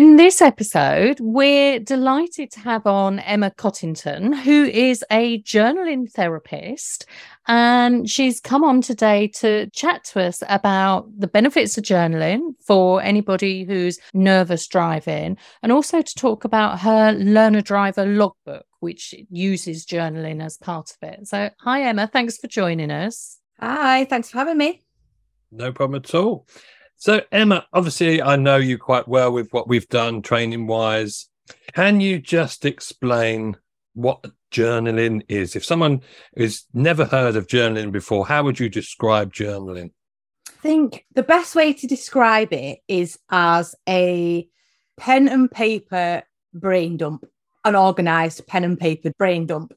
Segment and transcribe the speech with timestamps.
[0.00, 7.04] In this episode, we're delighted to have on Emma Cottington, who is a journaling therapist.
[7.46, 13.02] And she's come on today to chat to us about the benefits of journaling for
[13.02, 19.84] anybody who's nervous driving, and also to talk about her learner driver logbook, which uses
[19.84, 21.28] journaling as part of it.
[21.28, 22.06] So, hi, Emma.
[22.06, 23.38] Thanks for joining us.
[23.60, 24.80] Hi, thanks for having me.
[25.52, 26.46] No problem at all.
[27.00, 31.30] So, Emma, obviously, I know you quite well with what we've done training wise.
[31.72, 33.56] Can you just explain
[33.94, 35.56] what journaling is?
[35.56, 36.02] If someone
[36.36, 39.92] has never heard of journaling before, how would you describe journaling?
[40.46, 44.46] I think the best way to describe it is as a
[44.98, 47.24] pen and paper brain dump,
[47.64, 49.72] an organized pen and paper brain dump.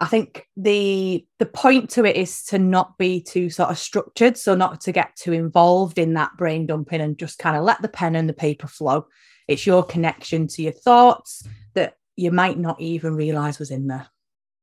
[0.00, 4.36] I think the the point to it is to not be too sort of structured,
[4.36, 7.82] so not to get too involved in that brain dumping and just kind of let
[7.82, 9.06] the pen and the paper flow.
[9.48, 14.06] It's your connection to your thoughts that you might not even realize was in there.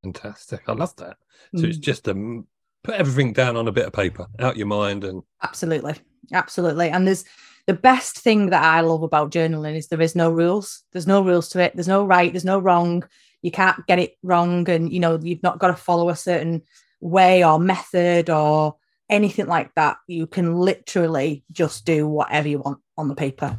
[0.02, 0.62] Fantastic.
[0.68, 1.16] I love that.
[1.54, 1.68] So mm.
[1.68, 2.46] it's just to
[2.84, 5.96] put everything down on a bit of paper, out your mind and Absolutely.
[6.32, 6.88] Absolutely.
[6.88, 7.24] And there's
[7.66, 10.84] the best thing that I love about journaling is there is no rules.
[10.92, 11.74] There's no rules to it.
[11.74, 13.02] There's no right, there's no wrong
[13.46, 16.62] you can't get it wrong and you know you've not got to follow a certain
[17.00, 18.74] way or method or
[19.08, 19.98] anything like that.
[20.08, 23.56] You can literally just do whatever you want on the paper.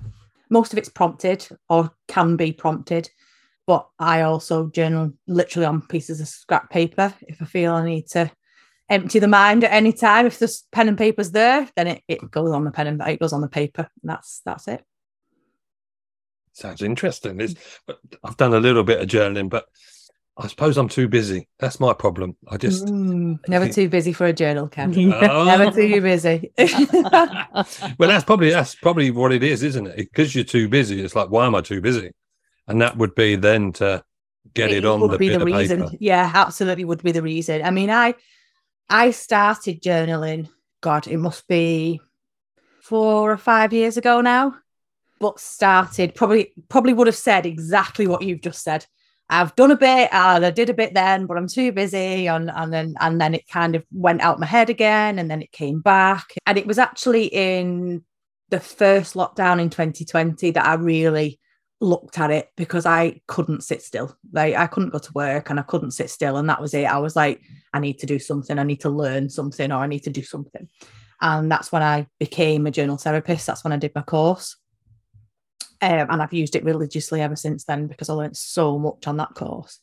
[0.49, 3.09] Most of it's prompted or can be prompted
[3.65, 7.13] but i also journal literally on pieces of scrap paper.
[7.21, 8.29] If i feel i need to
[8.89, 12.31] empty the mind at any time if the pen and paper's there then it, it
[12.31, 13.87] goes on the pen and it goes on the paper.
[14.03, 14.83] That's that's it
[16.57, 17.39] Sounds interesting.
[17.39, 17.53] It's,
[17.85, 19.67] but I've done a little bit of journaling, but
[20.35, 21.47] I suppose I'm too busy.
[21.59, 22.35] That's my problem.
[22.47, 24.91] I just mm, never too busy for a journal, Cam.
[25.13, 25.43] Oh.
[25.45, 26.51] never too busy.
[26.57, 29.97] well, that's probably that's probably what it is, isn't it?
[29.97, 30.99] Because you're too busy.
[30.99, 32.11] It's like, why am I too busy?
[32.67, 34.03] And that would be then to
[34.55, 35.83] get it, it on would the be the reason.
[35.83, 35.97] Paper.
[35.99, 37.61] Yeah, absolutely would be the reason.
[37.61, 38.15] I mean, I
[38.89, 40.49] I started journaling.
[40.81, 42.01] God, it must be
[42.81, 44.55] four or five years ago now
[45.19, 48.85] but started probably probably would have said exactly what you've just said.
[49.29, 52.27] I've done a bit and I did a bit then, but I'm too busy.
[52.27, 55.41] And, and then and then it kind of went out my head again and then
[55.41, 56.33] it came back.
[56.45, 58.03] And it was actually in
[58.49, 61.39] the first lockdown in 2020 that I really
[61.79, 64.15] looked at it because I couldn't sit still.
[64.31, 66.37] Like I couldn't go to work and I couldn't sit still.
[66.37, 66.85] And that was it.
[66.85, 67.41] I was like,
[67.73, 70.23] I need to do something, I need to learn something, or I need to do
[70.23, 70.69] something.
[71.19, 73.47] And that's when I became a journal therapist.
[73.47, 74.55] That's when I did my course.
[75.81, 79.17] Um, and I've used it religiously ever since then because I learned so much on
[79.17, 79.79] that course.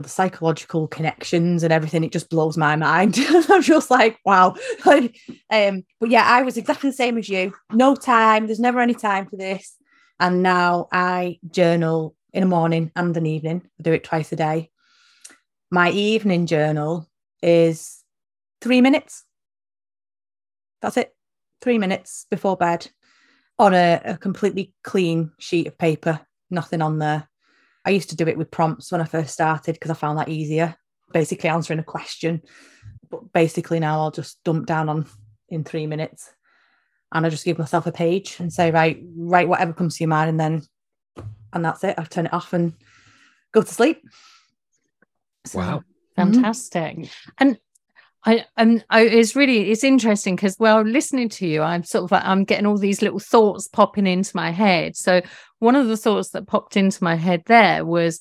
[0.00, 3.18] The psychological connections and everything, it just blows my mind.
[3.28, 4.56] I'm just like, wow.
[4.86, 7.52] um, but yeah, I was exactly the same as you.
[7.72, 9.76] No time, there's never any time for this.
[10.18, 13.62] And now I journal in the morning and an evening.
[13.78, 14.70] I do it twice a day.
[15.70, 17.08] My evening journal
[17.42, 18.02] is
[18.60, 19.24] three minutes.
[20.82, 21.14] That's it.
[21.60, 22.90] Three minutes before bed
[23.60, 26.18] on a, a completely clean sheet of paper,
[26.50, 27.28] nothing on there.
[27.84, 30.30] I used to do it with prompts when I first started because I found that
[30.30, 30.74] easier,
[31.12, 32.40] basically answering a question.
[33.10, 35.06] But basically now I'll just dump down on
[35.50, 36.32] in three minutes
[37.12, 40.08] and I just give myself a page and say, right, write whatever comes to your
[40.08, 40.62] mind and then
[41.52, 41.96] and that's it.
[41.98, 42.72] I turn it off and
[43.52, 44.02] go to sleep.
[45.44, 45.82] So, wow.
[46.16, 46.96] Fantastic.
[46.96, 47.30] Mm-hmm.
[47.38, 47.58] And
[48.24, 52.44] I I, it's really it's interesting because well listening to you I'm sort of I'm
[52.44, 54.96] getting all these little thoughts popping into my head.
[54.96, 55.22] So
[55.58, 58.20] one of the thoughts that popped into my head there was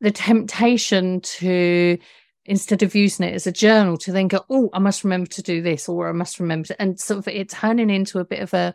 [0.00, 1.98] the temptation to
[2.46, 5.42] instead of using it as a journal to then go oh I must remember to
[5.42, 8.40] do this or I must remember to, and sort of it turning into a bit
[8.40, 8.74] of a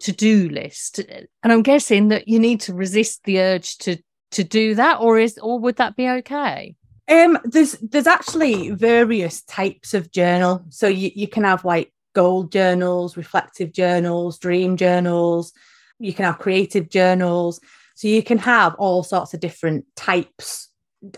[0.00, 0.98] to-do list.
[0.98, 3.96] And I'm guessing that you need to resist the urge to
[4.32, 6.74] to do that or is or would that be okay?
[7.06, 10.64] Um, there's there's actually various types of journal.
[10.70, 15.52] So you, you can have like gold journals, reflective journals, dream journals.
[15.98, 17.60] You can have creative journals.
[17.94, 20.70] So you can have all sorts of different types.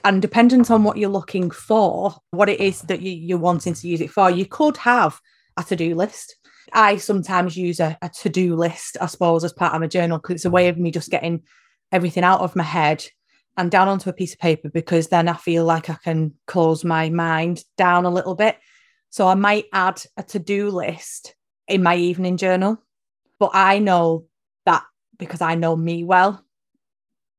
[0.04, 3.88] And dependent on what you're looking for, what it is that you, you're wanting to
[3.88, 5.20] use it for, you could have
[5.56, 6.36] a to-do list.
[6.72, 10.34] I sometimes use a, a to-do list, I suppose, as part of my journal because
[10.34, 11.44] it's a way of me just getting
[11.92, 13.06] everything out of my head
[13.56, 16.84] and down onto a piece of paper because then I feel like I can close
[16.84, 18.58] my mind down a little bit.
[19.10, 21.34] So I might add a to do list
[21.68, 22.82] in my evening journal,
[23.38, 24.26] but I know
[24.66, 24.84] that
[25.18, 26.44] because I know me well.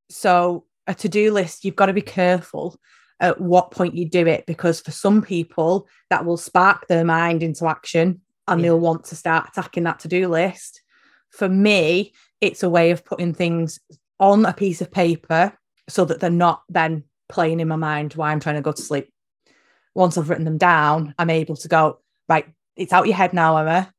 [0.10, 2.80] So a to do list, you've got to be careful
[3.20, 7.44] at what point you do it because for some people that will spark their mind
[7.44, 8.68] into action and yeah.
[8.68, 10.82] they'll want to start attacking that to do list.
[11.30, 13.80] For me, it's a way of putting things
[14.20, 15.58] on a piece of paper
[15.90, 18.82] so that they're not then playing in my mind while I'm trying to go to
[18.82, 19.12] sleep.
[19.96, 22.00] Once I've written them down, I'm able to go,
[22.30, 22.46] right,
[22.76, 23.92] it's out your head now, Emma.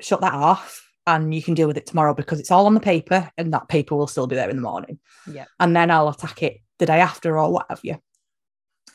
[0.00, 2.80] Shut that off and you can deal with it tomorrow because it's all on the
[2.80, 4.98] paper and that paper will still be there in the morning.
[5.30, 5.44] Yeah.
[5.60, 7.98] And then I'll attack it the day after or what have you.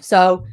[0.02, 0.46] So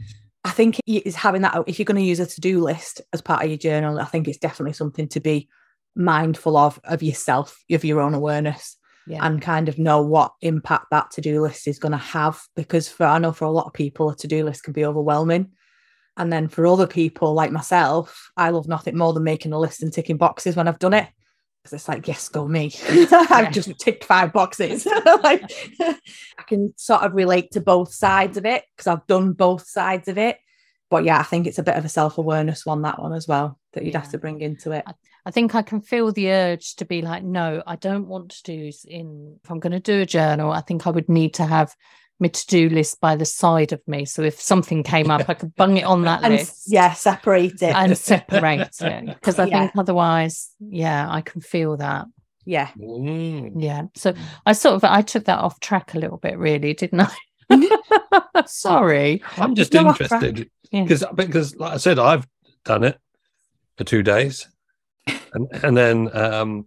[0.45, 3.43] I think it's having that if you're going to use a to-do list as part
[3.45, 5.49] of your journal, I think it's definitely something to be
[5.95, 8.77] mindful of of yourself, of your own awareness
[9.07, 9.25] yeah.
[9.25, 13.07] and kind of know what impact that to-do list is going to have because for
[13.07, 15.53] I know for a lot of people a to-do list can be overwhelming.
[16.19, 19.83] And then for other people like myself I love nothing more than making a list
[19.83, 21.09] and ticking boxes when I've done it.
[21.63, 22.73] Because it's like yes go me.
[22.89, 24.87] I've just ticked five boxes.
[25.23, 25.51] Like
[25.81, 30.09] I can sort of relate to both sides of it because I've done both sides
[30.09, 30.39] of it.
[30.91, 33.59] But yeah I think it's a bit of a self-awareness one that one as well
[33.75, 34.01] that you'd yeah.
[34.01, 34.85] have to bring into it.
[34.87, 34.95] I,
[35.27, 38.43] I think I can feel the urge to be like, no, I don't want to
[38.45, 41.45] do in if I'm going to do a journal, I think I would need to
[41.45, 41.75] have
[42.21, 44.05] my to-do list by the side of me.
[44.05, 46.67] So if something came up, I could bung it on that and, list.
[46.69, 47.75] Yeah, separate it.
[47.75, 49.05] And separate it.
[49.15, 49.61] Because I yeah.
[49.63, 52.07] think otherwise, yeah, I can feel that.
[52.45, 52.69] Yeah.
[52.79, 53.55] Mm.
[53.57, 53.83] Yeah.
[53.97, 54.15] So
[54.47, 57.01] I sort of I took that off track a little bit, really, didn't
[57.51, 58.45] I?
[58.47, 59.25] Sorry.
[59.37, 60.49] I'm just no interested.
[60.71, 61.13] Because yeah.
[61.13, 62.29] because like I said, I've
[62.65, 62.97] done it
[63.77, 64.47] for two days
[65.37, 66.67] and and then um,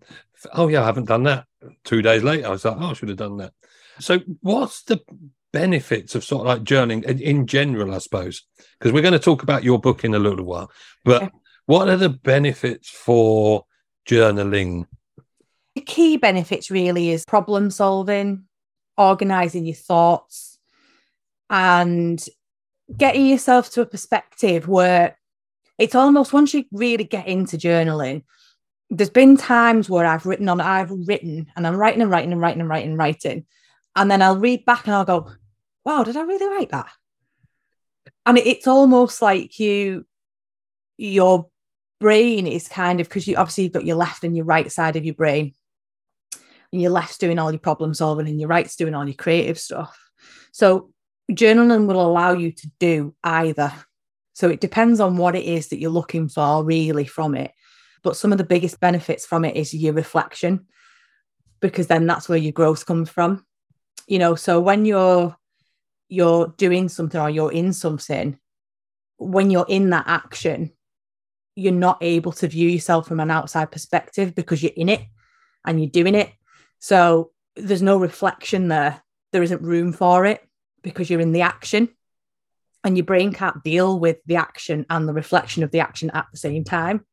[0.54, 1.46] oh yeah, I haven't done that.
[1.84, 3.54] Two days later, I was like, oh, I should have done that.
[4.00, 5.02] So, what's the
[5.52, 8.44] benefits of sort of like journaling in, in general, I suppose?
[8.78, 10.72] Because we're going to talk about your book in a little while,
[11.04, 11.32] but
[11.66, 13.66] what are the benefits for
[14.08, 14.86] journaling?
[15.76, 18.46] The key benefits really is problem solving,
[18.98, 20.58] organizing your thoughts,
[21.50, 22.24] and
[22.96, 25.18] getting yourself to a perspective where
[25.78, 28.24] it's almost once you really get into journaling,
[28.90, 32.42] there's been times where I've written on, I've written and I'm writing and writing and
[32.42, 33.46] writing and writing and writing.
[33.96, 35.32] And then I'll read back and I'll go,
[35.86, 36.90] wow, did I really write that?
[38.26, 40.06] And it's almost like you,
[40.98, 41.50] your
[42.00, 44.96] brain is kind of, because you obviously you've got your left and your right side
[44.96, 45.54] of your brain.
[46.72, 49.58] And your left's doing all your problem solving and your right's doing all your creative
[49.58, 49.98] stuff.
[50.52, 50.92] So
[51.32, 53.74] journaling will allow you to do either.
[54.34, 57.52] So it depends on what it is that you're looking for really from it.
[58.04, 60.68] But some of the biggest benefits from it is your reflection,
[61.60, 63.46] because then that's where your growth comes from.
[64.08, 65.36] You know, so when you're
[66.08, 68.40] you're doing something or you're in something,
[69.18, 70.72] when you're in that action,
[71.56, 75.02] you're not able to view yourself from an outside perspective because you're in it
[75.66, 76.32] and you're doing it.
[76.80, 79.02] So there's no reflection there.
[79.32, 80.42] There isn't room for it
[80.82, 81.90] because you're in the action
[82.84, 86.28] and your brain can't deal with the action and the reflection of the action at
[86.32, 87.06] the same time.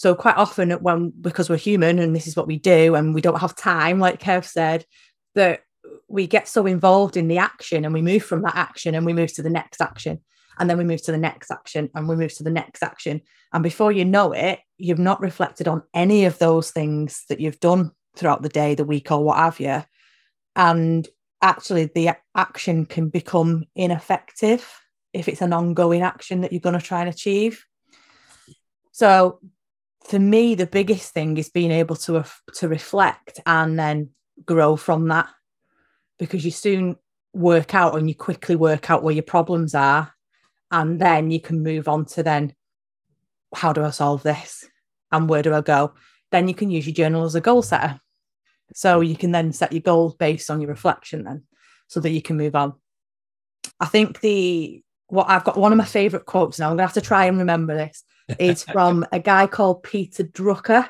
[0.00, 3.20] So quite often when because we're human and this is what we do and we
[3.20, 4.86] don't have time, like Kev said,
[5.34, 5.60] that
[6.08, 9.12] we get so involved in the action and we move from that action and we
[9.12, 10.22] move to the next action
[10.58, 13.20] and then we move to the next action and we move to the next action.
[13.52, 17.60] And before you know it, you've not reflected on any of those things that you've
[17.60, 19.84] done throughout the day, the week, or what have you.
[20.56, 21.06] And
[21.42, 24.66] actually the action can become ineffective
[25.12, 27.66] if it's an ongoing action that you're going to try and achieve.
[28.92, 29.40] So
[30.04, 34.10] for me, the biggest thing is being able to to reflect and then
[34.44, 35.28] grow from that,
[36.18, 36.96] because you soon
[37.32, 40.12] work out and you quickly work out where your problems are,
[40.70, 42.54] and then you can move on to then
[43.54, 44.64] how do I solve this
[45.12, 45.94] and where do I go?
[46.30, 48.00] Then you can use your journal as a goal setter.
[48.72, 51.42] So you can then set your goals based on your reflection then
[51.88, 52.74] so that you can move on.
[53.80, 56.92] I think the what I've got one of my favorite quotes now, I'm gonna have
[56.92, 58.04] to try and remember this,
[58.38, 60.88] is from a guy called Peter Drucker.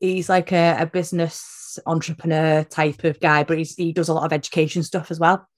[0.00, 4.32] He's like a, a business entrepreneur type of guy, but he does a lot of
[4.32, 5.48] education stuff as well.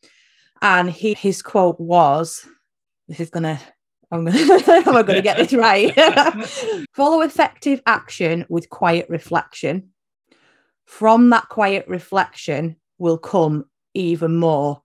[0.62, 2.46] And he his quote was,
[3.08, 3.60] this is gonna
[4.10, 5.94] I'm gonna, I'm I gonna get this right?
[6.94, 9.90] Follow effective action with quiet reflection
[10.86, 13.64] from that quiet reflection will come
[13.94, 14.82] even more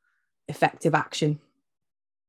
[0.47, 1.39] effective action.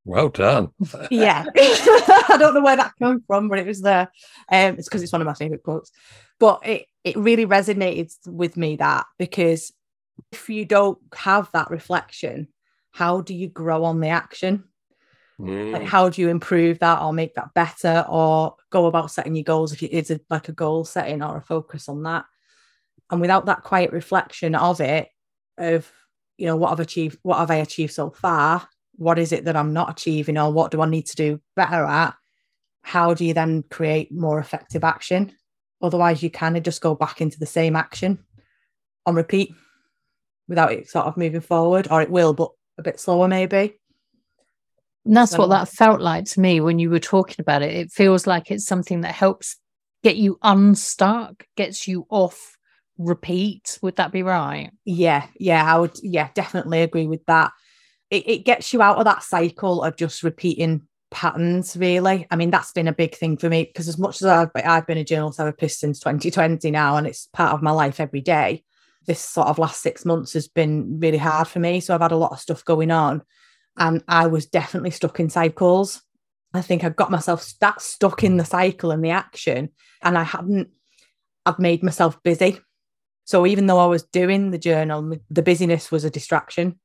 [0.04, 0.70] Well done.
[1.10, 1.44] yeah.
[1.56, 4.10] I don't know where that came from, but it was there.
[4.50, 5.90] Um, it's because it's one of my favorite quotes.
[6.38, 9.72] But it, it really resonated with me that because
[10.32, 12.48] if you don't have that reflection,
[12.92, 14.64] how do you grow on the action?
[15.38, 15.72] Mm.
[15.72, 19.44] Like, how do you improve that or make that better or go about setting your
[19.44, 22.24] goals if it's a, like a goal setting or a focus on that?
[23.10, 25.08] And without that quiet reflection of it,
[25.58, 25.90] of,
[26.36, 28.68] you know, what I've achieved, what have I achieved so far?
[29.00, 31.84] What is it that I'm not achieving or what do I need to do better
[31.86, 32.14] at?
[32.82, 35.32] How do you then create more effective action?
[35.80, 38.18] Otherwise, you kind of just go back into the same action
[39.06, 39.54] on repeat
[40.48, 43.80] without it sort of moving forward, or it will, but a bit slower maybe.
[45.06, 47.74] And that's what that felt like to me when you were talking about it.
[47.74, 49.56] It feels like it's something that helps
[50.02, 52.58] get you unstuck, gets you off
[52.98, 53.78] repeat.
[53.80, 54.72] Would that be right?
[54.84, 57.52] Yeah, yeah, I would, yeah, definitely agree with that.
[58.10, 62.26] It, it gets you out of that cycle of just repeating patterns, really.
[62.30, 64.86] I mean, that's been a big thing for me because as much as I've, I've
[64.86, 68.64] been a journal therapist since 2020 now, and it's part of my life every day,
[69.06, 71.80] this sort of last six months has been really hard for me.
[71.80, 73.22] So I've had a lot of stuff going on,
[73.76, 76.02] and I was definitely stuck in cycles.
[76.52, 79.70] I think I got myself that stuck in the cycle and the action,
[80.02, 80.68] and I hadn't,
[81.46, 82.60] I've made myself busy.
[83.24, 86.80] So even though I was doing the journal, the busyness was a distraction.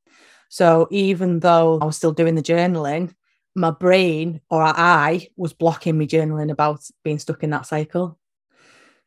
[0.49, 3.13] So even though I was still doing the journaling,
[3.55, 8.17] my brain or I was blocking me journaling about being stuck in that cycle.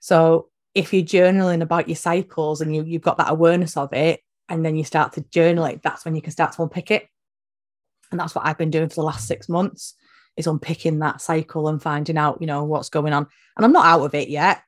[0.00, 4.21] So if you're journaling about your cycles and you, you've got that awareness of it,
[4.49, 7.07] and then you start to journal it, that's when you can start to unpick it.
[8.11, 9.95] And that's what I've been doing for the last six months
[10.37, 13.26] is unpicking that cycle and finding out, you know, what's going on.
[13.57, 14.62] And I'm not out of it yet.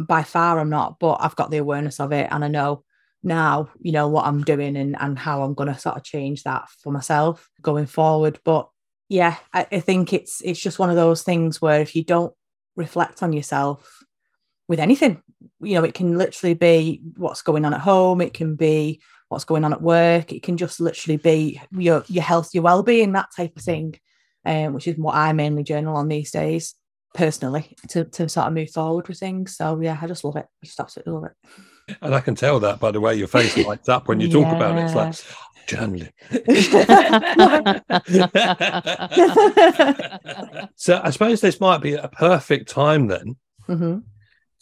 [0.00, 2.84] By far I'm not, but I've got the awareness of it and I know
[3.22, 6.68] now, you know, what I'm doing and, and how I'm gonna sort of change that
[6.82, 8.38] for myself going forward.
[8.44, 8.68] But
[9.08, 12.34] yeah, I, I think it's it's just one of those things where if you don't
[12.76, 14.04] reflect on yourself
[14.68, 15.22] with anything,
[15.60, 19.44] you know, it can literally be what's going on at home, it can be what's
[19.44, 23.28] going on at work, it can just literally be your your health, your well-being, that
[23.36, 23.98] type of thing.
[24.44, 26.76] Um, which is what I mainly journal on these days,
[27.14, 29.56] personally, to to sort of move forward with things.
[29.56, 30.46] So yeah, I just love it.
[30.62, 31.50] I just absolutely love it.
[32.02, 34.52] And I can tell that by the way your face lights up when you talk
[34.52, 34.82] about it.
[34.84, 35.14] It's like
[35.68, 36.10] journaling.
[40.76, 43.36] so I suppose this might be a perfect time then
[43.68, 44.02] Mhm.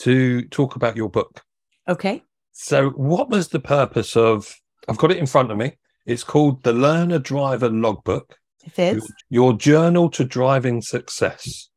[0.00, 1.42] to talk about your book.
[1.88, 2.22] Okay.
[2.52, 4.54] So, what was the purpose of?
[4.88, 5.76] I've got it in front of me.
[6.06, 9.12] It's called the Learner Driver Logbook, It is.
[9.30, 11.68] your journal to driving success.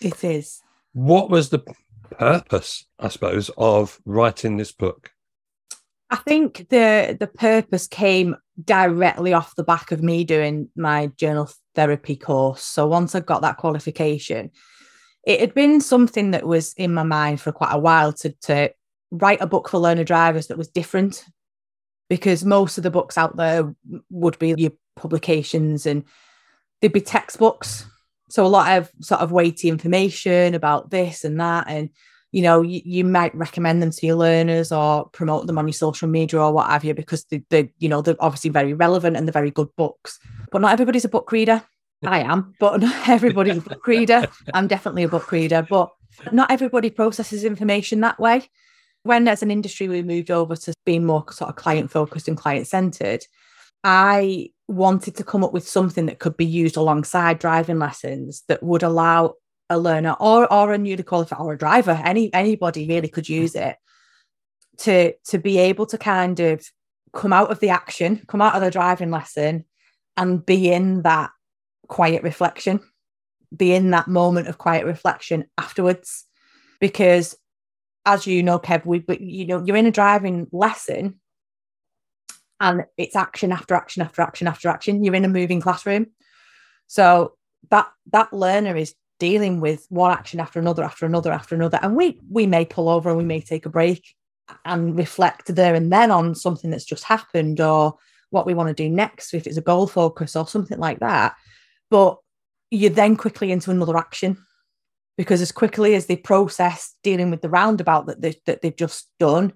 [0.00, 0.60] It is.
[0.92, 1.62] What was the
[2.12, 5.10] purpose, I suppose, of writing this book?
[6.10, 11.50] I think the the purpose came directly off the back of me doing my journal
[11.74, 12.62] therapy course.
[12.62, 14.50] So once I got that qualification,
[15.24, 18.70] it had been something that was in my mind for quite a while to to
[19.10, 21.24] write a book for learner drivers that was different
[22.08, 23.74] because most of the books out there
[24.10, 26.04] would be your publications and
[26.80, 27.86] they'd be textbooks
[28.32, 31.90] so a lot of sort of weighty information about this and that and
[32.30, 35.74] you know you, you might recommend them to your learners or promote them on your
[35.74, 39.18] social media or what have you because they, they you know they're obviously very relevant
[39.18, 40.18] and they're very good books.
[40.50, 41.62] But not everybody's a book reader.
[42.04, 44.26] I am but not everybody's a book reader.
[44.54, 45.90] I'm definitely a book reader but
[46.32, 48.48] not everybody processes information that way.
[49.02, 52.36] When as an industry we moved over to being more sort of client focused and
[52.36, 53.26] client centered
[53.84, 58.62] i wanted to come up with something that could be used alongside driving lessons that
[58.62, 59.34] would allow
[59.68, 63.42] a learner or or a newly qualified or a driver any anybody really could mm-hmm.
[63.42, 63.76] use it
[64.78, 66.64] to to be able to kind of
[67.12, 69.64] come out of the action come out of the driving lesson
[70.16, 71.30] and be in that
[71.88, 72.80] quiet reflection
[73.56, 76.26] be in that moment of quiet reflection afterwards.
[76.80, 77.36] Because
[78.04, 81.20] as you know kev we you know you're in a driving lesson
[82.62, 85.02] and it's action after action after action after action.
[85.02, 86.06] You're in a moving classroom.
[86.86, 87.34] So
[87.70, 91.80] that that learner is dealing with one action after another after another after another.
[91.82, 94.14] And we we may pull over and we may take a break
[94.64, 97.96] and reflect there and then on something that's just happened or
[98.30, 101.34] what we want to do next if it's a goal focus or something like that.
[101.90, 102.18] But
[102.70, 104.38] you're then quickly into another action
[105.16, 109.10] because as quickly as they process dealing with the roundabout that, they, that they've just
[109.18, 109.52] done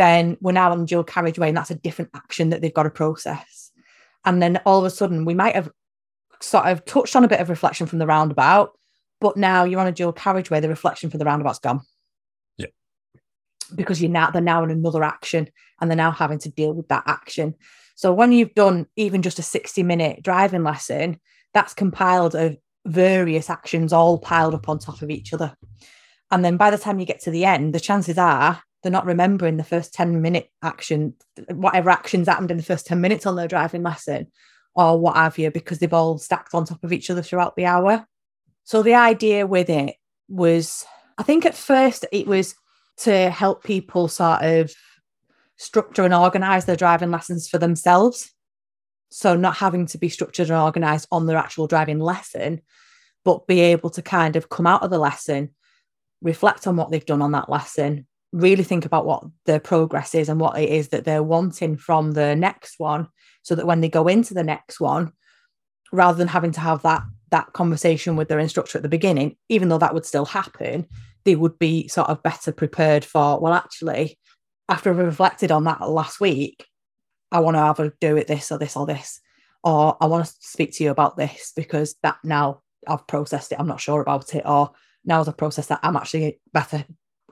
[0.00, 2.90] then we're now on dual carriageway and that's a different action that they've got to
[2.90, 3.70] process.
[4.24, 5.70] And then all of a sudden we might have
[6.40, 8.72] sort of touched on a bit of reflection from the roundabout
[9.20, 11.82] but now you're on a dual carriageway the reflection from the roundabout's gone.
[12.56, 12.68] Yeah.
[13.74, 15.48] because you're now they're now in another action
[15.80, 17.54] and they're now having to deal with that action.
[17.94, 21.20] So when you've done even just a 60 minute driving lesson
[21.52, 25.54] that's compiled of various actions all piled up on top of each other.
[26.30, 29.06] And then by the time you get to the end the chances are they're not
[29.06, 31.14] remembering the first 10 minute action,
[31.50, 34.26] whatever actions happened in the first 10 minutes on their driving lesson
[34.74, 37.66] or what have you, because they've all stacked on top of each other throughout the
[37.66, 38.06] hour.
[38.64, 39.96] So the idea with it
[40.28, 40.86] was,
[41.18, 42.54] I think at first it was
[42.98, 44.72] to help people sort of
[45.56, 48.32] structure and organize their driving lessons for themselves.
[49.10, 52.60] So not having to be structured and organized on their actual driving lesson,
[53.24, 55.50] but be able to kind of come out of the lesson,
[56.22, 60.28] reflect on what they've done on that lesson, really think about what their progress is
[60.28, 63.08] and what it is that they're wanting from the next one
[63.42, 65.12] so that when they go into the next one
[65.92, 69.68] rather than having to have that that conversation with their instructor at the beginning even
[69.68, 70.86] though that would still happen
[71.24, 74.18] they would be sort of better prepared for well actually
[74.68, 76.66] after I've reflected on that last week
[77.32, 79.20] I want to either do it this or this or this
[79.64, 83.58] or I want to speak to you about this because that now I've processed it
[83.58, 84.70] I'm not sure about it or
[85.04, 86.84] now as I've processed that I'm actually better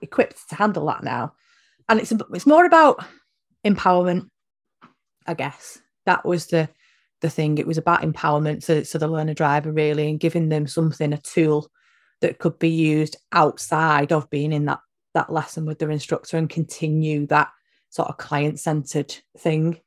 [0.03, 1.35] equipped to handle that now.
[1.89, 3.05] And it's it's more about
[3.65, 4.29] empowerment,
[5.27, 5.81] I guess.
[6.07, 6.69] That was the
[7.21, 7.59] the thing.
[7.59, 11.19] It was about empowerment to, to the learner driver really and giving them something, a
[11.19, 11.71] tool
[12.21, 14.81] that could be used outside of being in that
[15.15, 17.49] that lesson with their instructor and continue that
[17.91, 19.81] sort of client-centered thing.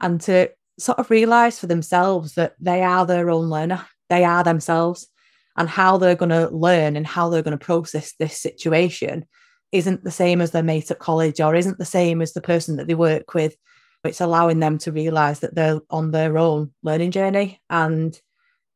[0.00, 3.86] And to sort of realize for themselves that they are their own learner.
[4.08, 5.08] They are themselves
[5.56, 9.26] and how they're going to learn and how they're going to process this situation
[9.72, 12.76] isn't the same as their mate at college or isn't the same as the person
[12.76, 13.56] that they work with.
[14.04, 18.18] It's allowing them to realize that they're on their own learning journey and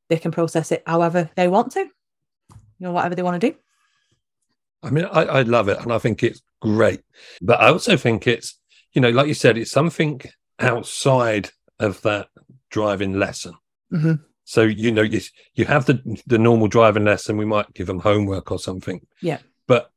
[0.09, 1.89] they can process it however they want to, you
[2.79, 3.57] know, whatever they want to do.
[4.83, 7.01] I mean, I, I love it and I think it's great.
[7.43, 8.59] But I also think it's,
[8.93, 10.21] you know, like you said, it's something
[10.61, 11.51] outside
[11.81, 12.29] of that
[12.71, 13.55] driving lesson.
[13.93, 14.15] Mm-hmm.
[14.45, 15.21] So you know, you
[15.55, 17.37] you have the the normal driving lesson.
[17.37, 19.05] We might give them homework or something.
[19.21, 19.39] Yeah.
[19.67, 19.91] But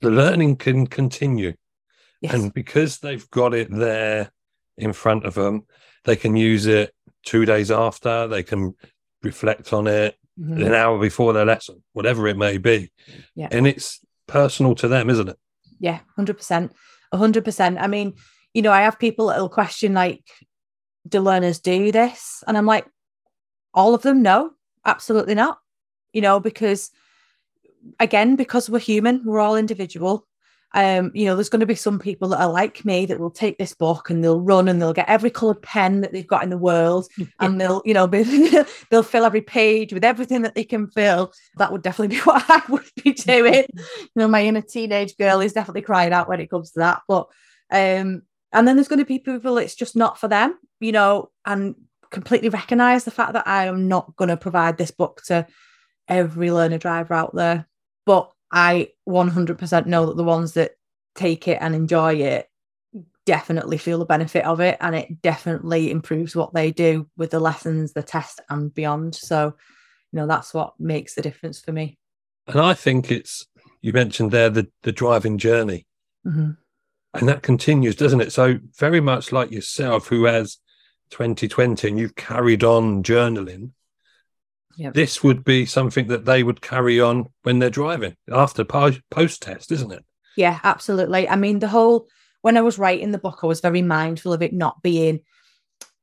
[0.00, 1.54] the learning can continue.
[2.20, 2.34] Yes.
[2.34, 4.30] And because they've got it there
[4.76, 5.66] in front of them,
[6.04, 8.74] they can use it two days after, they can
[9.22, 10.66] reflect on it Mhm.
[10.66, 12.90] an hour before their lesson, whatever it may be.
[13.34, 13.48] Yeah.
[13.50, 15.38] And it's personal to them, isn't it?
[15.78, 16.72] Yeah, hundred percent,
[17.12, 17.78] hundred percent.
[17.78, 18.14] I mean,
[18.52, 20.24] you know, I have people that'll question like,
[21.08, 22.42] do learners do this?
[22.46, 22.86] And I'm like,
[23.72, 24.50] all of them, no,
[24.84, 25.58] absolutely not.
[26.12, 26.90] You know, because
[28.00, 30.26] again, because we're human, we're all individual.
[30.76, 33.30] Um, you know, there's going to be some people that are like me that will
[33.30, 36.42] take this book and they'll run and they'll get every coloured pen that they've got
[36.42, 37.06] in the world
[37.40, 38.06] and they'll, you know,
[38.90, 41.32] they'll fill every page with everything that they can fill.
[41.58, 43.66] That would definitely be what I would be doing.
[43.72, 47.02] you know, my inner teenage girl is definitely crying out when it comes to that.
[47.06, 47.28] But
[47.70, 51.30] um, and then there's going to be people it's just not for them, you know,
[51.46, 51.76] and
[52.10, 55.46] completely recognize the fact that I am not going to provide this book to
[56.08, 57.66] every learner driver out there.
[58.06, 60.72] But I 100% know that the ones that
[61.14, 62.48] take it and enjoy it
[63.26, 67.40] definitely feel the benefit of it and it definitely improves what they do with the
[67.40, 69.54] lessons the test and beyond so
[70.12, 71.96] you know that's what makes the difference for me
[72.46, 73.46] And I think it's
[73.80, 75.86] you mentioned there the the driving journey.
[76.26, 76.56] Mhm.
[77.14, 78.32] and that continues, doesn't it?
[78.32, 80.58] So very much like yourself, who has
[81.10, 83.70] 2020 and you've carried on journaling.
[84.76, 84.94] Yep.
[84.94, 89.70] This would be something that they would carry on when they're driving after post test,
[89.72, 90.04] isn't it?
[90.36, 91.28] Yeah, absolutely.
[91.28, 92.08] I mean, the whole
[92.42, 95.20] when I was writing the book, I was very mindful of it not being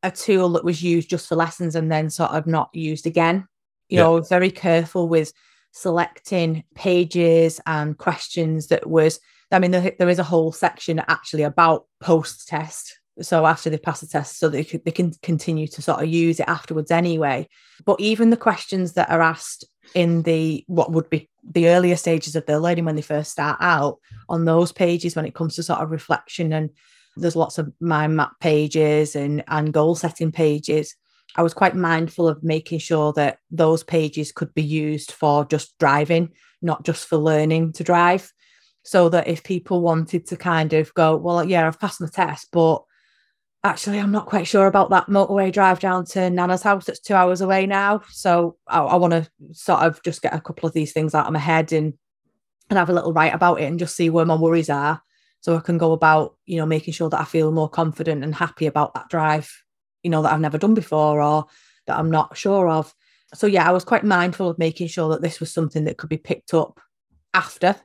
[0.03, 3.47] a tool that was used just for lessons and then sort of not used again.
[3.89, 4.03] You Yeah.
[4.03, 5.33] know, very careful with
[5.71, 9.19] selecting pages and questions that was.
[9.51, 12.99] I mean, there, there is a whole section actually about post test.
[13.19, 16.39] So after they pass the test, so they they can continue to sort of use
[16.39, 17.47] it afterwards anyway.
[17.85, 22.35] But even the questions that are asked in the what would be the earlier stages
[22.35, 23.97] of their learning when they first start out
[24.29, 26.69] on those pages when it comes to sort of reflection and
[27.17, 30.95] there's lots of mind map pages and and goal setting pages
[31.35, 35.77] i was quite mindful of making sure that those pages could be used for just
[35.79, 36.29] driving
[36.61, 38.31] not just for learning to drive
[38.83, 42.47] so that if people wanted to kind of go well yeah i've passed my test
[42.51, 42.81] but
[43.63, 46.85] actually i'm not quite sure about that motorway drive down to nana's house.
[46.85, 48.01] That's two hours away now.
[48.09, 51.27] So i, I want to sort of just get a couple of these things out
[51.27, 51.93] of my head and
[52.69, 55.01] and have a little write about it and just see where my worries are.
[55.41, 58.33] So i can go about you know making sure that i feel more confident and
[58.33, 59.51] happy about that drive
[60.03, 61.45] you know that i've never done before or
[61.87, 62.93] that i'm not sure of.
[63.33, 66.09] So yeah i was quite mindful of making sure that this was something that could
[66.09, 66.79] be picked up
[67.33, 67.75] after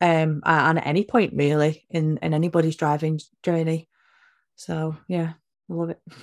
[0.00, 3.88] um and at any point really in in anybody's driving journey
[4.56, 5.32] so yeah
[5.70, 6.00] I love it.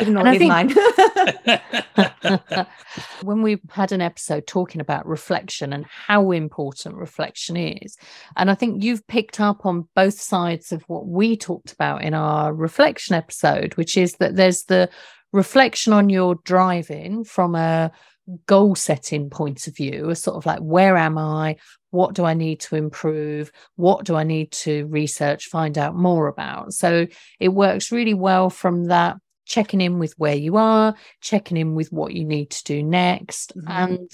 [0.00, 0.74] Even though it is think- mine.
[3.22, 7.96] when we had an episode talking about reflection and how important reflection is,
[8.36, 12.14] and I think you've picked up on both sides of what we talked about in
[12.14, 14.88] our reflection episode, which is that there's the
[15.32, 17.92] reflection on your driving from a
[18.46, 21.56] goal setting point of view, a sort of like, where am I?
[21.90, 23.50] What do I need to improve?
[23.76, 26.74] What do I need to research, find out more about?
[26.74, 27.06] So
[27.40, 31.90] it works really well from that checking in with where you are, checking in with
[31.90, 33.70] what you need to do next, Mhm.
[33.70, 34.10] and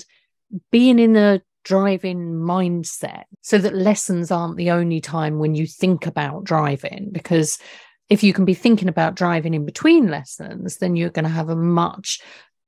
[0.71, 6.07] being in a driving mindset so that lessons aren't the only time when you think
[6.07, 7.09] about driving.
[7.11, 7.59] Because
[8.11, 11.49] if you can be thinking about driving in between lessons, then you're going to have
[11.49, 12.21] a much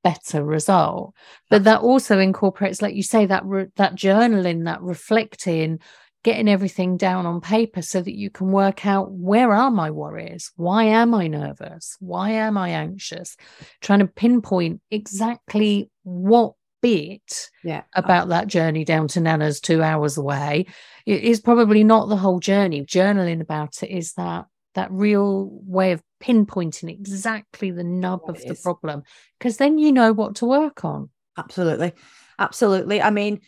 [0.07, 1.15] better result.
[1.51, 5.81] But that also incorporates, like you say, that re- that journaling, that reflecting,
[6.23, 10.53] getting everything down on paper so that you can work out where are my worries?
[10.55, 11.97] Why am i nervous?
[11.99, 13.37] Why am i anxious?
[13.81, 17.83] Trying to pinpoint exactly what bit yeah.
[17.95, 18.41] about uh-huh.
[18.41, 20.67] that journey down to nana's two hours away.
[21.05, 22.85] It is probably not the whole journey.
[22.85, 28.43] Journaling about it is that that real way of pinpointing exactly the nub What of
[28.43, 28.61] the is.
[28.61, 29.03] problem
[29.39, 31.93] because then you know what to work on Absolutely.
[32.39, 33.01] Absolutely.
[33.03, 33.41] I mean,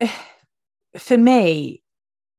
[0.98, 1.82] for me,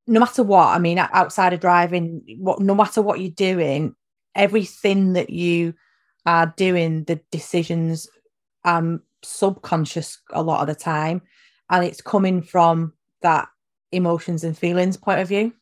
[0.06, 3.94] no matter what, I mean, outside of driving, what no matter what you're doing,
[4.34, 5.74] everything that you
[6.26, 8.08] are doing, the decisions
[8.64, 11.22] um subconscious a lot of the time.
[11.70, 13.48] And it's coming from that
[13.92, 15.52] emotions and feelings point of view.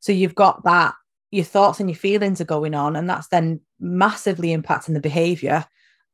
[0.00, 0.94] So you've got that,
[1.36, 5.66] your thoughts and your feelings are going on, and that's then massively impacting the behavior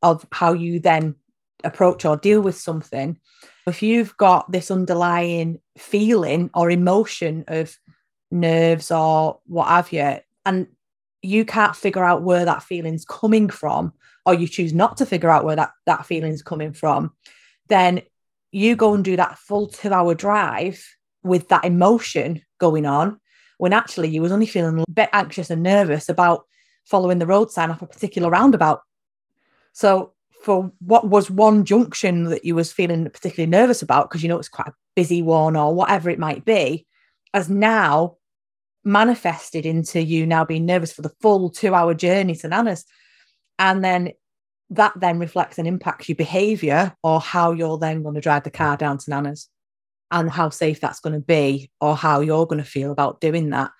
[0.02, 1.14] of how you then
[1.62, 3.16] approach or deal with something.
[3.68, 7.78] If you've got this underlying feeling or emotion of
[8.32, 10.66] nerves or what have you, and
[11.22, 13.92] you can't figure out where that feeling's coming from,
[14.26, 17.12] or you choose not to figure out where that, that feeling's coming from,
[17.68, 18.02] then
[18.50, 20.84] you go and do that full two hour drive
[21.22, 23.20] with that emotion going on
[23.62, 26.46] when actually you was only feeling a bit anxious and nervous about
[26.84, 28.80] following the road sign off a particular roundabout.
[29.72, 34.28] So for what was one junction that you was feeling particularly nervous about because you
[34.28, 36.88] know it's quite a busy one or whatever it might be,
[37.32, 38.16] has now
[38.82, 42.84] manifested into you now being nervous for the full two hour journey to Nana's.
[43.60, 44.10] And then
[44.70, 48.50] that then reflects and impacts your behavior or how you're then going to drive the
[48.50, 49.48] car down to Nana's
[50.12, 53.50] and how safe that's going to be or how you're going to feel about doing
[53.50, 53.72] that.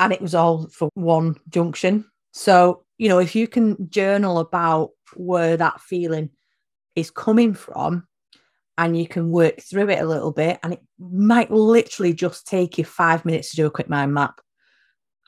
[0.00, 2.04] And it was all for one junction.
[2.32, 6.30] So, you know, if you can journal about where that feeling
[6.96, 8.06] is coming from
[8.76, 12.78] and you can work through it a little bit, and it might literally just take
[12.78, 14.40] you five minutes to do a quick mind map.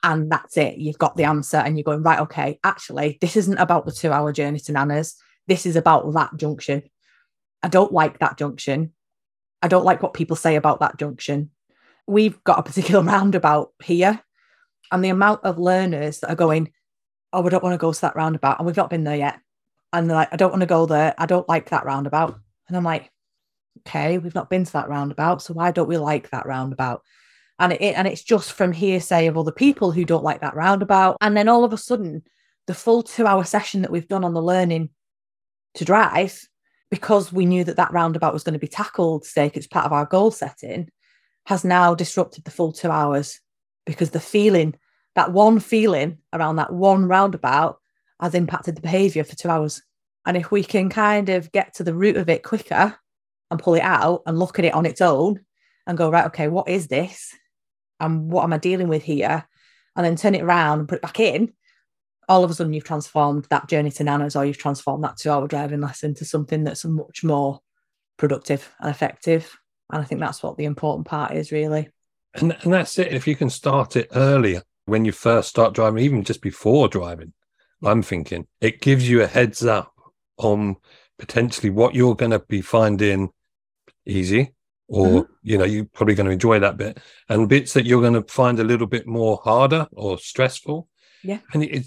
[0.03, 0.79] And that's it.
[0.79, 4.11] You've got the answer, and you're going, right, okay, actually, this isn't about the two
[4.13, 5.15] hour journey to Nana's.
[5.47, 6.83] This is about that junction.
[7.63, 8.93] I don't like that junction.
[9.65, 11.51] I don't like what people say about that junction.
[12.07, 14.21] We've got a particular roundabout here,
[14.93, 16.71] and the amount of learners that are going,
[17.33, 19.41] Oh, I don't want to go to that roundabout, and we've not been there yet.
[19.95, 21.15] And they're like, I don't want to go there.
[21.17, 22.39] I don't like that roundabout.
[22.69, 23.11] And I'm like,
[23.81, 27.03] okay, we've not been to that roundabout, so why don't we like that roundabout?
[27.59, 31.17] And it and it's just from hearsay of other people who don't like that roundabout.
[31.23, 32.23] And then all of a sudden,
[32.67, 34.91] the full two hour session that we've done on the learning
[35.75, 36.39] to drive,
[36.91, 39.93] because we knew that that roundabout was going to be tackled, 'cause it's part of
[39.93, 40.91] our goal setting,
[41.47, 43.41] has now disrupted the full two hours
[43.87, 44.75] because the feeling,
[45.15, 47.79] that one feeling around that one roundabout
[48.21, 49.83] has impacted the behavior for two hours.
[50.27, 52.97] And if we can kind of get to the root of it quicker
[53.51, 55.45] and pull it out and look at it on its own
[55.87, 57.35] and go, right, okay, what is this?
[58.01, 59.47] And what am I dealing with here?
[59.97, 61.53] And then turn it around and put it back in.
[62.29, 65.31] All of a sudden, you've transformed that journey to Nana's or you've transformed that two
[65.31, 67.61] hour driving lesson to something that's much more
[68.17, 69.57] productive and effective.
[69.93, 71.91] And I think that's what the important part is, really.
[72.35, 73.13] And, and that's it.
[73.13, 77.33] If you can start it earlier when you first start driving, even just before driving,
[77.83, 79.93] I'm thinking it gives you a heads up
[80.39, 80.77] on
[81.19, 83.31] potentially what you're going to be finding
[84.07, 84.53] easy
[84.89, 85.33] or mm-hmm.
[85.43, 88.33] you know you're probably going to enjoy that bit and bits that you're going to
[88.33, 90.89] find a little bit more harder or stressful
[91.23, 91.39] Yeah.
[91.53, 91.87] and it,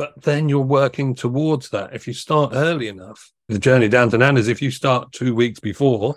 [0.00, 4.16] but then you're working towards that if you start early enough the journey down to
[4.16, 6.16] nana's if you start two weeks before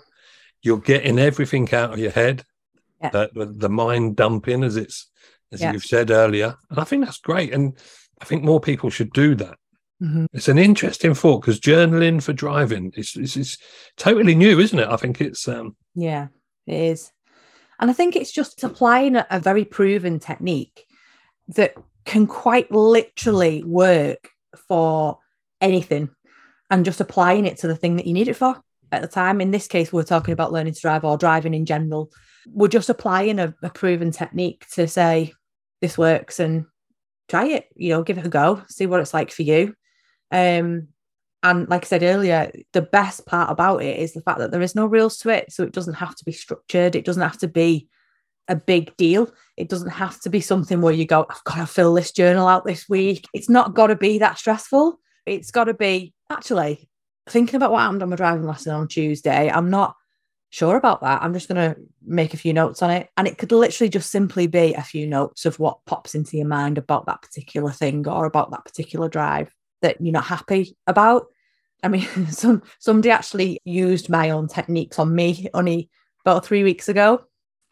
[0.62, 2.36] you're getting everything out of your head
[3.02, 3.10] Yeah.
[3.10, 4.98] the, the, mind dumping as it's
[5.52, 5.72] as Yeah.
[5.72, 7.64] you've said earlier and i think that's great and
[8.22, 9.56] i think more people should do that
[10.02, 10.26] Mhm.
[10.32, 13.58] it's an interesting thought because journaling for driving is is is
[13.96, 14.88] totally new, isn't it?
[14.88, 16.28] I think it's um Yeah,
[16.66, 17.12] it is.
[17.78, 20.78] And I think it's just applying a, a very proven technique
[21.56, 21.72] that
[22.04, 24.30] can quite literally work
[24.68, 25.18] for
[25.60, 26.10] anything
[26.70, 28.60] and just applying it to the thing that you need it for
[28.92, 29.40] at the time.
[29.40, 32.10] In this case, we're talking about learning to drive or driving in general.
[32.46, 35.32] We're just applying a, a proven technique to say,
[35.80, 36.66] this works and
[37.28, 39.74] try it, you know, give it a go, see what it's like for you.
[40.30, 40.88] Um,
[41.42, 44.62] and like I said earlier, the best part about it is the fact that there
[44.62, 45.52] is no real it.
[45.52, 46.96] So it doesn't have to be structured.
[46.96, 47.88] It doesn't have to be
[48.48, 49.32] a big deal.
[49.56, 52.46] It doesn't have to be something where you go, I've got to fill this journal
[52.46, 53.26] out this week.
[53.32, 54.98] It's not got to be that stressful.
[55.26, 56.88] It's got to be actually
[57.28, 59.50] thinking about what happened on my driving lesson on Tuesday.
[59.50, 59.94] I'm not
[60.50, 61.22] sure about that.
[61.22, 63.08] I'm just going to make a few notes on it.
[63.16, 66.46] And it could literally just simply be a few notes of what pops into your
[66.46, 69.52] mind about that particular thing or about that particular drive
[69.82, 71.26] that you're not happy about.
[71.82, 75.90] I mean, some somebody actually used my own techniques on me only
[76.24, 77.24] about three weeks ago.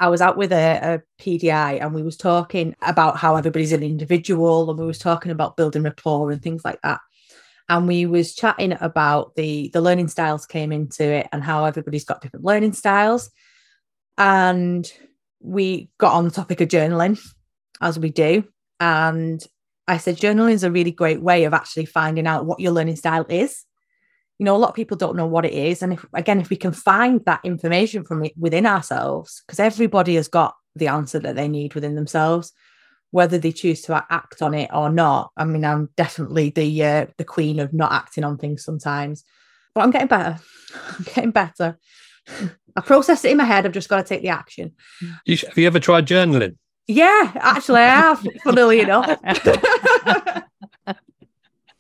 [0.03, 3.85] I was out with a, a PDI and we was talking about how everybody's an
[3.85, 6.99] individual and we was talking about building rapport and things like that.
[7.69, 12.05] And we was chatting about the the learning styles came into it and how everybody's
[12.05, 13.31] got different learning styles.
[14.19, 14.93] And
[15.39, 17.21] we got on the topic of journaling,
[17.81, 18.43] as we do.
[18.81, 19.41] And
[19.87, 22.97] I said journaling is a really great way of actually finding out what your learning
[22.97, 23.65] style is
[24.39, 25.83] you know a lot of people don't know what it is.
[25.83, 30.29] And if again if we can find that information from within ourselves because everybody has
[30.29, 32.53] got the answer that they need within themselves
[33.11, 35.31] whether they choose to act on it or not.
[35.37, 39.25] I mean i'm definitely the uh, the queen of not acting on things sometimes
[39.75, 40.39] but i'm getting better.
[40.75, 41.79] I'm getting better.
[42.77, 43.67] I process it in my head.
[43.67, 44.73] I've just got to take the action.
[45.27, 46.57] You, have you ever tried journaling?
[46.89, 49.19] Yeah actually i have funnily enough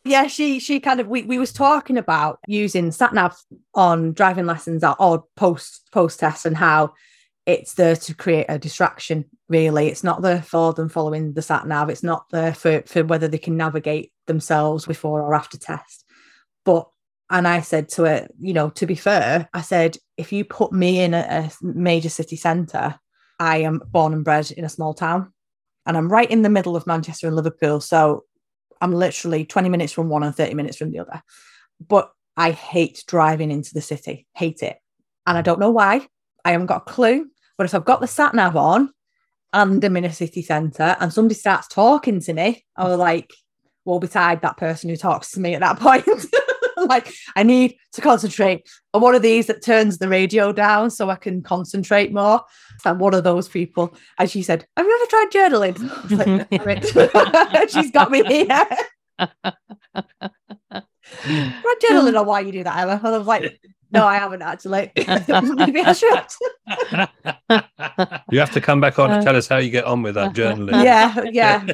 [0.05, 3.37] yeah, she she kind of we, we was talking about using sat nav
[3.75, 6.93] on driving lessons or post post test and how
[7.47, 9.25] it's there to create a distraction.
[9.49, 11.89] Really, it's not there for them following the sat nav.
[11.89, 16.05] It's not there for for whether they can navigate themselves before or after test.
[16.65, 16.89] But
[17.31, 20.73] and I said to her, you know, to be fair, I said if you put
[20.73, 22.99] me in a, a major city centre,
[23.39, 25.33] I am born and bred in a small town,
[25.87, 27.81] and I'm right in the middle of Manchester and Liverpool.
[27.81, 28.25] So
[28.83, 31.23] I'm literally 20 minutes from one and 30 minutes from the other.
[31.81, 34.77] But I hate driving into the city, hate it.
[35.27, 36.07] And I don't know why.
[36.45, 37.27] I haven't got a clue.
[37.57, 38.93] But if I've got the sat nav on
[39.53, 43.31] and I'm in a city centre and somebody starts talking to me, I was like,
[43.85, 46.05] woe betide that person who talks to me at that point.
[46.93, 51.09] Like, I need to concentrate on one of these that turns the radio down so
[51.11, 52.43] I can concentrate more.
[52.85, 53.95] I'm one of those people.
[54.19, 55.77] And she said, I've you ever tried journaling?
[56.63, 58.47] Like, She's got me here.
[61.23, 63.01] Try journaling on why you do that, Emma.
[63.03, 64.91] And I was like, no, I haven't actually.
[64.97, 66.25] Maybe I should.
[68.31, 70.33] you have to come back on and tell us how you get on with that
[70.35, 70.83] journaling.
[70.83, 71.67] Yeah, yeah.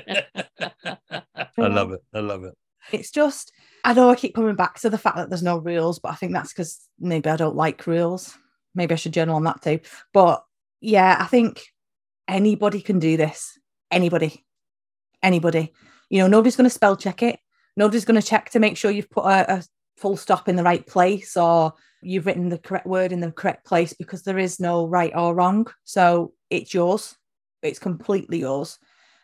[1.59, 2.02] I love it.
[2.12, 2.54] I love it.
[2.92, 3.52] It's just
[3.88, 6.14] I know I keep coming back to the fact that there's no rules, but I
[6.14, 8.37] think that's because maybe I don't like rules.
[8.74, 9.81] Maybe I should journal on that too.
[10.12, 10.44] But
[10.83, 11.62] yeah, I think
[12.29, 13.59] anybody can do this.
[13.90, 14.44] Anybody.
[15.22, 15.72] Anybody.
[16.11, 17.40] You know, nobody's going to spell check it.
[17.79, 19.64] Nobody's going to check to make sure you've put a, a
[19.96, 21.72] full stop in the right place or
[22.03, 25.35] you've written the correct word in the correct place because there is no right or
[25.35, 25.66] wrong.
[25.85, 27.16] So it's yours.
[27.62, 28.79] It's completely yours.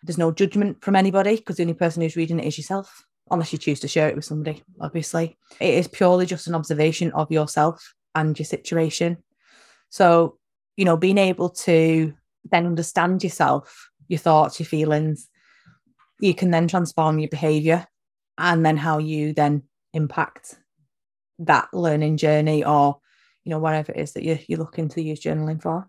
[0.05, 3.53] There's no judgment from anybody because the only person who's reading it is yourself unless
[3.53, 5.37] you choose to share it with somebody, obviously.
[5.61, 9.19] It is purely just an observation of yourself and your situation.
[9.89, 10.39] So,
[10.77, 12.15] you know, being able to
[12.51, 15.29] then understand yourself, your thoughts, your feelings,
[16.21, 17.87] you can then transform your behavior
[18.39, 20.57] and then how you then impact
[21.39, 22.99] that learning journey or,
[23.45, 25.89] you know, whatever it is that you're, you're looking to use journaling for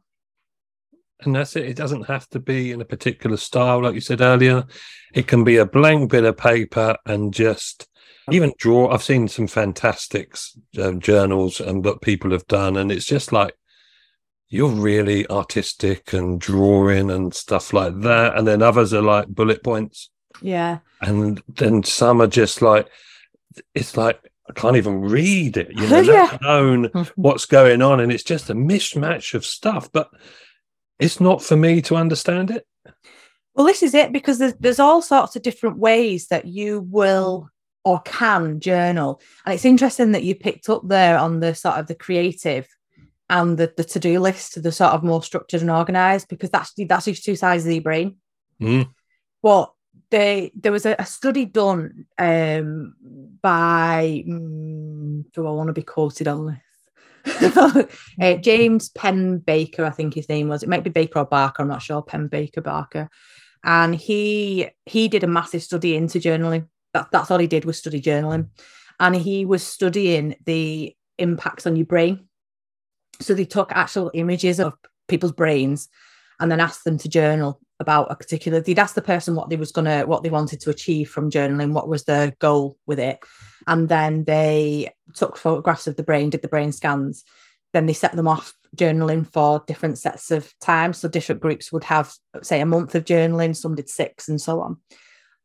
[1.22, 1.66] and that's it.
[1.66, 4.66] It doesn't have to be in a particular style, like you said earlier.
[5.14, 7.88] It can be a blank bit of paper and just
[8.32, 8.90] even draw.
[8.90, 10.36] I've seen some fantastic
[10.82, 13.56] um, journals and what people have done, and it's just like
[14.50, 18.38] you're really artistic and drawing and stuff like that.
[18.38, 20.10] And then others are like bullet points.
[20.42, 20.80] Yeah.
[21.02, 22.88] And then some are just like
[23.74, 26.30] it's like I can't even read it, you know, yeah.
[26.32, 28.00] let alone what's going on.
[28.00, 29.92] And it's just a mismatch of stuff.
[29.92, 30.10] But
[31.00, 32.66] it's not for me to understand it.
[33.54, 37.50] Well, this is it because there's, there's all sorts of different ways that you will
[37.86, 39.22] or can journal.
[39.46, 42.68] And it's interesting that you picked up there on the sort of the creative
[43.30, 47.06] and the, the to-do list, the sort of more structured and organized, because that's that's
[47.06, 48.18] just two sides of the brain.
[48.62, 48.90] Mm.
[49.42, 49.76] Well,
[50.12, 52.96] they there was a, a study done um,
[53.42, 56.58] by mm, do I want to be quoted on this?
[58.22, 60.64] Uh, James Pennebaker, I think his name was.
[60.64, 61.64] It might be Baker or Barker.
[61.64, 62.02] I'm not sure.
[62.02, 63.10] Pennebaker Barker,
[63.64, 66.68] and he he did a massive study into journaling.
[66.94, 68.50] That, that's all he did was study journaling,
[69.00, 72.28] and he was studying the impacts on your brain.
[73.22, 74.74] So they took actual images of
[75.08, 75.90] people's brains
[76.40, 79.58] and then asked them to journal about a particular they'd ask the person what they
[79.58, 83.20] was gonna what they wanted to achieve from journaling what was their goal with it.
[83.68, 87.24] And then they took photographs of the brain did the brain scans.
[87.74, 90.94] Then they set them off journaling for different sets of time.
[90.94, 94.62] So different groups would have say a month of journaling some did six and so
[94.62, 94.78] on.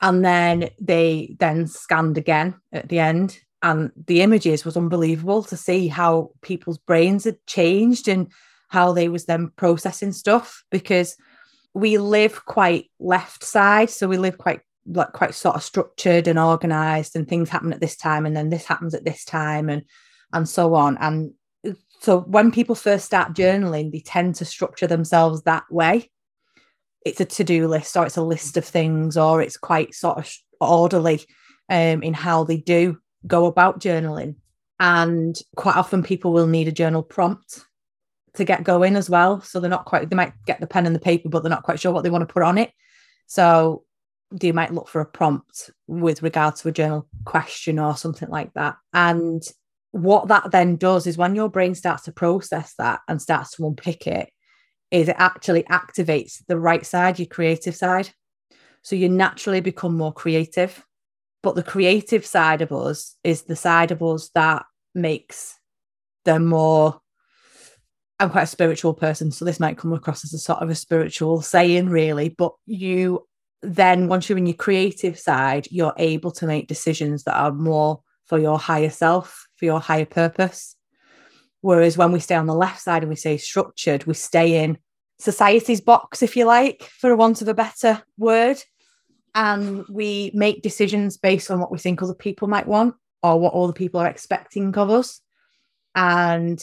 [0.00, 3.38] And then they then scanned again at the end.
[3.62, 8.32] And the images was unbelievable to see how people's brains had changed and
[8.68, 11.16] how they was then processing stuff because
[11.74, 16.38] we live quite left side so we live quite like quite sort of structured and
[16.38, 19.82] organized and things happen at this time and then this happens at this time and
[20.32, 20.96] and so on.
[20.98, 21.32] And
[22.00, 26.10] so when people first start journaling they tend to structure themselves that way.
[27.04, 30.30] It's a to-do list or it's a list of things or it's quite sort of
[30.60, 31.20] orderly
[31.70, 34.36] um, in how they do go about journaling.
[34.78, 37.64] And quite often people will need a journal prompt
[38.34, 39.40] to get going as well.
[39.40, 41.62] So they're not quite, they might get the pen and the paper, but they're not
[41.62, 42.70] quite sure what they want to put on it.
[43.26, 43.84] So
[44.40, 48.52] you might look for a prompt with regard to a journal question or something like
[48.54, 48.76] that.
[48.92, 49.42] And
[49.92, 53.66] what that then does is when your brain starts to process that and starts to
[53.66, 54.30] unpick it,
[54.90, 58.10] is it actually activates the right side, your creative side.
[58.82, 60.84] So you naturally become more creative.
[61.42, 64.64] But the creative side of us is the side of us that
[64.94, 65.58] makes
[66.24, 66.99] them more
[68.20, 70.74] I'm quite a spiritual person, so this might come across as a sort of a
[70.74, 72.28] spiritual saying, really.
[72.28, 73.26] But you
[73.62, 78.02] then, once you're in your creative side, you're able to make decisions that are more
[78.26, 80.76] for your higher self, for your higher purpose.
[81.62, 84.78] Whereas when we stay on the left side and we say structured, we stay in
[85.18, 88.62] society's box, if you like, for want of a better word.
[89.34, 93.52] And we make decisions based on what we think other people might want or what
[93.52, 95.20] all the people are expecting of us.
[95.94, 96.62] And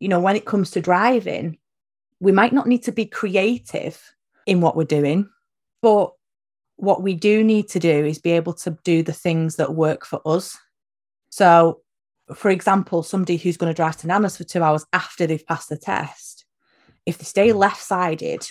[0.00, 1.58] you know, when it comes to driving,
[2.20, 4.02] we might not need to be creative
[4.46, 5.28] in what we're doing,
[5.82, 6.12] but
[6.76, 10.04] what we do need to do is be able to do the things that work
[10.04, 10.56] for us.
[11.30, 11.80] So,
[12.34, 15.68] for example, somebody who's going to drive to Nana's for two hours after they've passed
[15.68, 16.44] the test,
[17.06, 18.46] if they stay left sided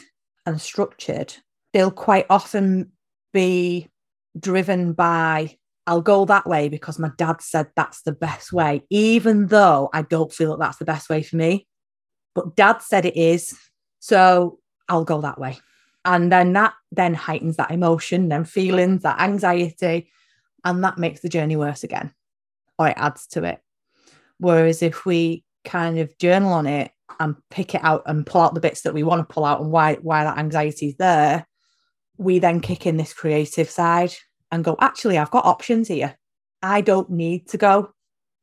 [0.45, 1.33] and structured,
[1.73, 2.91] they'll quite often
[3.33, 3.89] be
[4.39, 9.47] driven by I'll go that way because my dad said that's the best way, even
[9.47, 11.67] though I don't feel that that's the best way for me.
[12.33, 13.57] But dad said it is.
[13.99, 15.57] So I'll go that way.
[16.03, 20.11] And then that then heightens that emotion, then feelings, that anxiety,
[20.63, 22.13] and that makes the journey worse again,
[22.77, 23.59] or it adds to it.
[24.37, 28.53] Whereas if we kind of journal on it and pick it out and pull out
[28.53, 31.47] the bits that we want to pull out and why why that anxiety is there,
[32.17, 34.13] we then kick in this creative side
[34.55, 36.17] and go, actually, I've got options here.
[36.63, 37.93] I don't need to go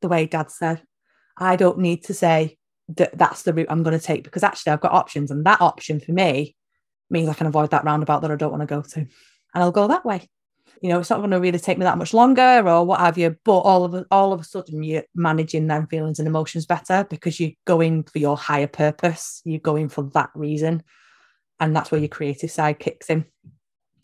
[0.01, 0.81] the way dad said.
[1.37, 2.57] I don't need to say
[2.89, 5.31] that that's the route I'm going to take because actually I've got options.
[5.31, 6.55] And that option for me
[7.09, 8.99] means I can avoid that roundabout that I don't want to go to.
[8.99, 9.09] And
[9.55, 10.27] I'll go that way.
[10.81, 13.17] You know, it's not going to really take me that much longer or what have
[13.17, 16.65] you, but all of a, all of a sudden you're managing them feelings and emotions
[16.65, 19.41] better because you're going for your higher purpose.
[19.45, 20.83] You're going for that reason.
[21.59, 23.25] And that's where your creative side kicks in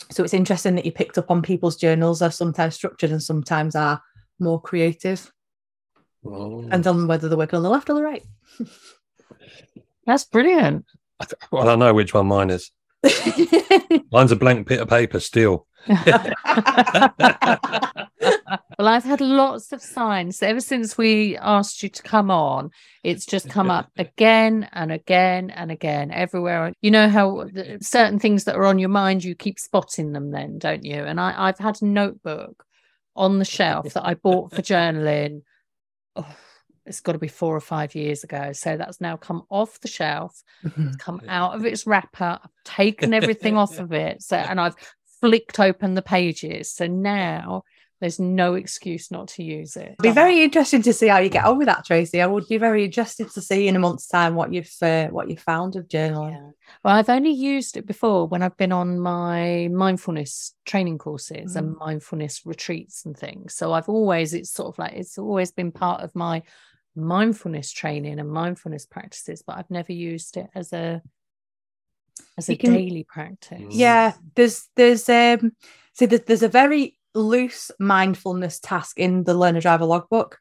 [0.09, 3.75] so it's interesting that you picked up on people's journals are sometimes structured and sometimes
[3.75, 4.01] are
[4.39, 5.31] more creative.
[6.25, 6.67] Oh.
[6.69, 8.25] and on whether they're working on the left or the right.
[10.05, 10.85] That's brilliant.
[11.49, 12.71] Well i know which one mine is.
[14.11, 15.65] Mine's a blank bit of paper still
[18.79, 22.71] well, I've had lots of signs ever since we asked you to come on.
[23.03, 26.73] It's just come up again and again and again everywhere.
[26.81, 27.47] You know how
[27.81, 31.03] certain things that are on your mind, you keep spotting them, then, don't you?
[31.03, 32.65] And I, I've had a notebook
[33.15, 35.43] on the shelf that I bought for journaling.
[36.15, 36.35] Oh,
[36.85, 38.51] it's got to be four or five years ago.
[38.53, 40.41] So that's now come off the shelf,
[40.97, 42.39] come out of its wrapper.
[42.43, 44.23] I've taken everything off of it.
[44.23, 44.75] So, and I've
[45.21, 46.71] flicked open the pages.
[46.71, 47.63] So now
[47.99, 49.83] there's no excuse not to use it.
[49.83, 52.21] It'd be very interesting to see how you get on with that, Tracey.
[52.21, 55.29] I would be very interested to see in a month's time what you've uh, what
[55.29, 56.31] you found of journaling.
[56.31, 56.51] Yeah.
[56.83, 61.57] Well, I've only used it before when I've been on my mindfulness training courses mm.
[61.57, 63.55] and mindfulness retreats and things.
[63.55, 66.43] So I've always it's sort of like it's always been part of my
[66.95, 71.01] mindfulness training and mindfulness practices, but I've never used it as a
[72.37, 73.61] as a can, daily practice.
[73.69, 75.53] Yeah, there's there's um
[75.93, 80.39] so there's a very loose mindfulness task in the learner Driver logbook.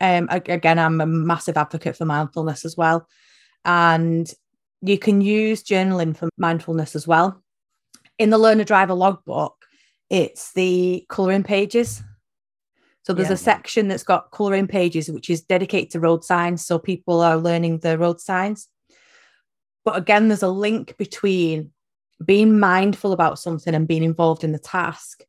[0.00, 3.08] Um, again, I'm a massive advocate for mindfulness as well.
[3.64, 4.30] And
[4.82, 7.42] you can use journaling for mindfulness as well.
[8.18, 9.54] in the learner driver logbook,
[10.08, 12.02] it's the colouring pages.
[13.02, 13.34] So there's Yeah.
[13.34, 16.64] a section that's got colouring pages, which is dedicated to road signs.
[16.64, 18.68] So people are learning the road signs.
[19.86, 21.70] But again, there's a link between
[22.24, 25.22] being mindful about something and being involved in the task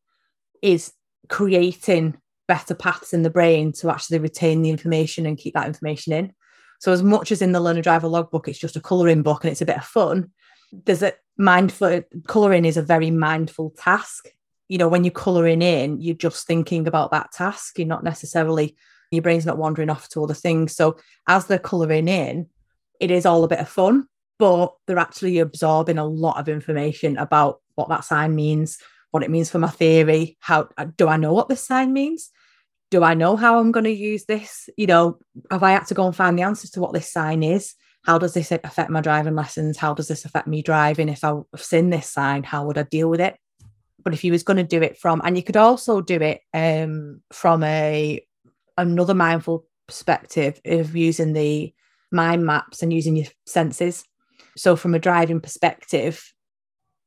[0.64, 0.92] is
[1.30, 6.12] creating better paths in the brain to actually retain the information and keep that information
[6.12, 6.34] in.
[6.80, 9.52] So as much as in the learner driver logbook, it's just a colouring book and
[9.52, 10.32] it's a bit of fun.
[10.72, 14.28] There's a mindful colouring is a very mindful task.
[14.70, 17.78] You know, when you're colouring in, you're just thinking about that task.
[17.78, 18.76] You're not necessarily
[19.12, 20.76] your brain's not wandering off to other things.
[20.76, 20.98] So
[21.28, 22.48] as they're colouring in,
[23.00, 24.08] it is all a bit of fun,
[24.40, 28.78] but they're actually absorbing a lot of information about what that sign means,
[29.12, 30.38] what it means for my theory.
[30.40, 32.30] How do I know what this sign means?
[32.90, 34.70] Do I know how I'm going to use this?
[34.78, 35.20] You know,
[35.52, 37.76] have I had to go and find the answers to what this sign is?
[38.06, 39.78] How does this affect my driving lessons?
[39.78, 41.10] How does this affect me driving?
[41.10, 43.36] If I've seen this sign, how would I deal with it?
[44.04, 46.40] But if you was going to do it from, and you could also do it
[46.54, 48.24] um, from a
[48.78, 51.74] another mindful perspective of using the
[52.12, 54.06] mind maps and using your senses.
[54.58, 56.34] So, from a driving perspective,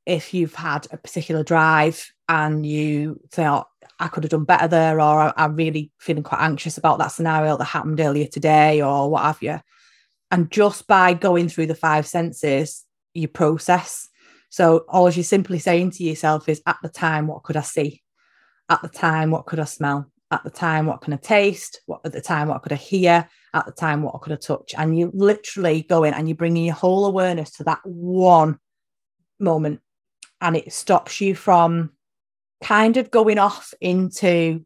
[0.06, 3.64] if you've had a particular drive and you say, oh,
[3.98, 7.56] I could have done better there, or I'm really feeling quite anxious about that scenario
[7.56, 9.60] that happened earlier today, or what have you.
[10.30, 14.08] And just by going through the five senses, you process.
[14.48, 18.02] So, all you're simply saying to yourself is, at the time, what could I see?
[18.68, 20.10] At the time, what could I smell?
[20.30, 21.80] At the time, what can I taste?
[21.86, 23.28] What at the time, what could I hear?
[23.52, 24.74] At the time, what I could have touched.
[24.78, 28.58] And you literally go in and you're bringing your whole awareness to that one
[29.38, 29.80] moment,
[30.40, 31.90] and it stops you from
[32.62, 34.64] kind of going off into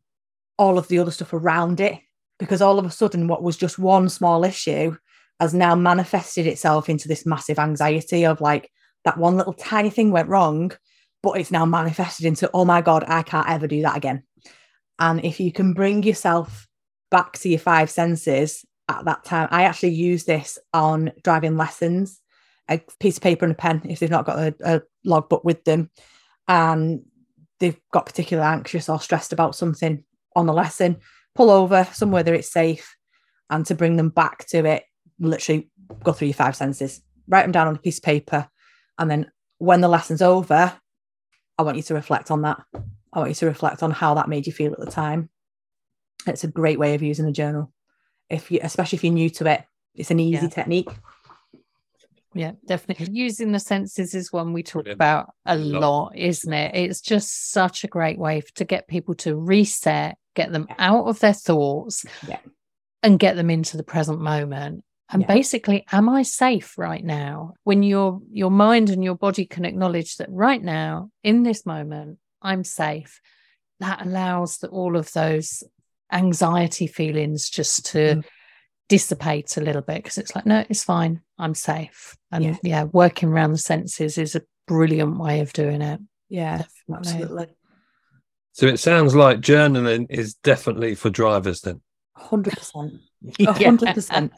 [0.59, 1.99] all of the other stuff around it.
[2.39, 4.97] Because all of a sudden what was just one small issue
[5.41, 8.71] has now manifested itself into this massive anxiety of like
[9.05, 10.73] that one little tiny thing went wrong
[11.23, 14.23] but it's now manifested into oh my god i can't ever do that again.
[14.99, 16.69] And if you can bring yourself
[17.11, 22.21] back to your five senses at that time i actually use this on driving lessons
[22.71, 25.65] a piece of paper and a pen if they've not got a, a logbook with
[25.65, 25.91] them
[26.49, 27.03] and
[27.61, 30.05] they've got particularly anxious or stressed about something
[30.37, 30.99] on the lesson,
[31.35, 32.97] pull over somewhere that it's safe
[33.51, 34.85] and to bring them back to it,
[35.19, 35.71] literally
[36.03, 38.49] go through your five senses, write them down on a piece of paper.
[38.99, 40.73] And then when the lesson's over,
[41.59, 42.61] I want you to reflect on that.
[43.13, 45.31] I want you to reflect on how that made you feel at the time.
[46.27, 47.73] It's a great way of using a journal.
[48.31, 49.65] If you, especially if you're new to it,
[49.95, 50.49] it's an easy Yeah.
[50.49, 50.89] technique.
[52.37, 53.09] Yeah, definitely.
[53.13, 54.97] Using the senses is one we talk Brilliant.
[54.99, 55.81] about a Lot.
[55.81, 56.75] lot, isn't it?
[56.75, 60.75] It's just such a great way to get people to reset, get them Yeah.
[60.81, 62.41] out of their thoughts Yeah.
[63.05, 64.85] and get them into the present moment.
[65.11, 65.29] And Yeah.
[65.29, 67.53] basically, am I safe right now?
[67.63, 72.19] When your your mind and your body can acknowledge that right now, in this moment,
[72.43, 73.21] I'm safe,
[73.79, 75.63] that allows the, all of those
[76.15, 78.25] anxiety feelings just to Mm.
[78.89, 81.21] dissipate a little bit because it's like, no, it's fine.
[81.39, 82.17] I'm safe.
[82.31, 82.57] And Yeah.
[82.63, 82.83] yeah.
[82.85, 86.01] working around the senses is a brilliant way of doing it.
[86.29, 86.59] Yeah,
[86.89, 87.13] Definitely.
[87.13, 87.47] absolutely.
[88.53, 91.81] So it sounds like journaling is definitely for drivers then.
[92.17, 93.01] 100%.
[93.25, 94.31] 100%.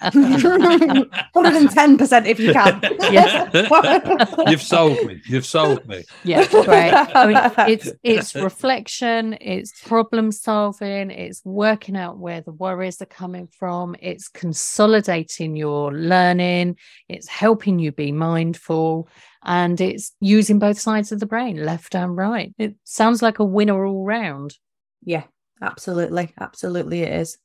[1.35, 2.81] 110% if you can.
[3.12, 3.51] Yeah.
[4.51, 5.20] You've sold me.
[5.27, 6.05] You've sold me.
[6.24, 6.93] Yeah, great.
[6.93, 7.37] I mean,
[7.68, 13.95] it's it's reflection, it's problem solving, it's working out where the worries are coming from,
[14.01, 16.77] it's consolidating your learning,
[17.09, 19.09] it's helping you be mindful,
[19.45, 22.55] and it's using both sides of the brain, left and right.
[22.59, 24.57] It sounds like a winner all round.
[25.05, 25.24] Yeah,
[25.62, 26.35] absolutely.
[26.41, 27.39] Absolutely, it is.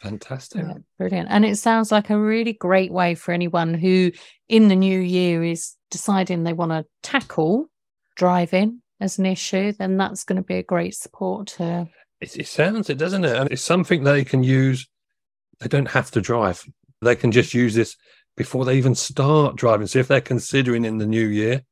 [0.00, 0.62] Fantastic.
[0.62, 1.28] Yeah, brilliant.
[1.30, 4.12] And it sounds like a really great way for anyone who
[4.48, 7.70] in the new year is deciding they want to tackle
[8.14, 11.88] driving as an issue, then that's going to be a great support to
[12.20, 13.36] It, it sounds it, doesn't it?
[13.36, 14.88] And it's something they can use.
[15.60, 16.64] They don't have to drive.
[17.00, 17.96] They can just use this
[18.36, 19.86] before they even start driving.
[19.86, 21.62] So if they're considering in the new year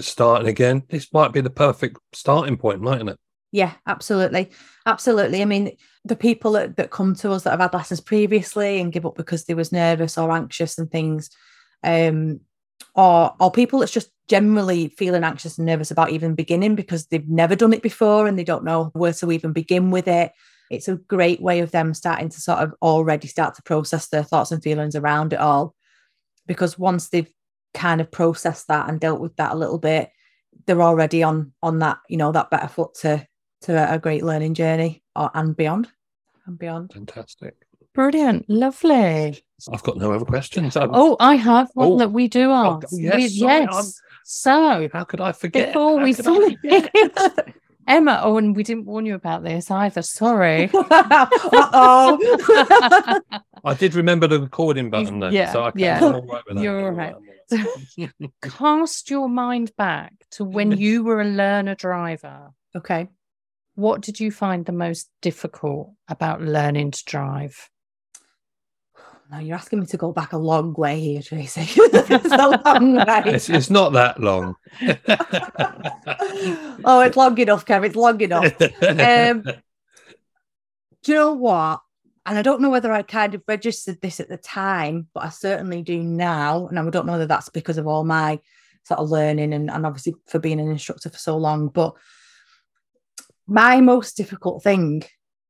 [0.00, 3.18] starting again, this might be the perfect starting point, mightn't it?
[3.50, 4.50] Yeah, absolutely.
[4.86, 5.42] Absolutely.
[5.42, 8.92] I mean, the people that, that come to us that have had lessons previously and
[8.92, 11.30] give up because they was nervous or anxious and things,
[11.84, 12.40] um,
[12.94, 17.28] or or people that's just generally feeling anxious and nervous about even beginning because they've
[17.28, 20.32] never done it before and they don't know where to even begin with it.
[20.72, 24.24] It's a great way of them starting to sort of already start to process their
[24.24, 25.74] thoughts and feelings around it all.
[26.46, 27.30] Because once they've
[27.74, 30.10] kind of processed that and dealt with that a little bit,
[30.66, 33.26] they're already on on that, you know, that better foot to
[33.62, 35.88] to a great learning journey or and beyond.
[36.46, 36.92] And beyond.
[36.92, 37.54] Fantastic.
[37.94, 38.48] Brilliant.
[38.48, 39.44] Lovely.
[39.72, 40.76] I've got no other questions.
[40.76, 41.98] I'm- Oh, I have one Oh.
[41.98, 42.88] that we do Oh, ask.
[42.92, 44.00] yes, We- sorry, yes.
[44.24, 45.68] So how could I forget?
[45.68, 47.54] before How we could I forget?
[47.86, 50.02] Emma, oh, and we didn't warn you about this either.
[50.02, 50.70] Sorry.
[50.74, 52.18] Uh-oh.
[53.64, 55.98] I did remember the recording button though, Yeah, so I can, yeah.
[55.98, 56.62] I'm all right with that.
[56.62, 57.14] You're right.
[57.14, 57.22] All
[57.98, 58.10] right.
[58.42, 62.50] Cast your mind back to when you were a learner driver.
[62.76, 63.08] okay.
[63.74, 67.70] What did you find the most difficult about learning to drive?
[69.32, 71.62] Now you're asking me to go back a long way here, Tracey.
[71.66, 73.22] it's a long way.
[73.24, 74.56] it's, it's not that long.
[76.84, 77.86] oh, it's long enough, Kev.
[77.86, 78.52] It's long enough.
[78.82, 79.42] Um,
[81.02, 81.80] Do you know what?
[82.26, 85.30] And I don't know whether I kind of registered this at the time, but I
[85.30, 86.66] certainly do now.
[86.66, 88.38] And I don't know whether that's because of all my
[88.84, 91.68] sort of learning and, and obviously for being an instructor for so long.
[91.68, 91.94] But
[93.46, 95.04] my most difficult thing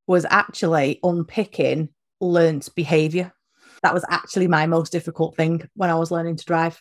[0.07, 1.89] was actually unpicking
[2.21, 3.33] learnt behavior.
[3.83, 6.81] That was actually my most difficult thing when I was learning to drive.